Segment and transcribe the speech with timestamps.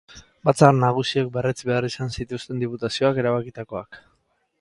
[0.47, 4.01] Batzar Nagusiek berretsi behar izaten zituzten Diputazioak erabakitakoak.